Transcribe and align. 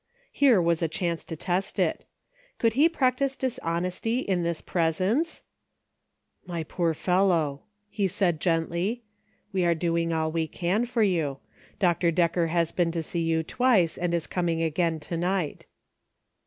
Here 0.31 0.59
was 0.59 0.81
a 0.81 0.87
chance 0.87 1.23
to 1.25 1.35
test 1.35 1.77
it. 1.77 2.05
Could 2.57 2.73
he 2.73 2.89
practise 2.89 3.35
dishonesty 3.35 4.17
in 4.17 4.41
this 4.41 4.59
presence?" 4.59 5.43
My 6.47 6.63
poor 6.63 6.95
fellow!" 6.95 7.61
he 7.91 8.07
said 8.07 8.39
gently," 8.41 9.03
we 9.53 9.63
are 9.63 9.75
doing 9.75 10.11
all 10.11 10.31
we 10.31 10.47
can 10.47 10.85
for 10.87 11.03
you. 11.03 11.37
Dr. 11.77 12.09
Decker 12.09 12.47
has 12.47 12.71
been 12.71 12.91
to 12.93 13.03
see 13.03 13.21
you 13.21 13.43
twice, 13.43 13.95
and 13.95 14.11
is 14.15 14.25
coming 14.25 14.63
again 14.63 14.99
to 15.01 15.17
night." 15.17 15.67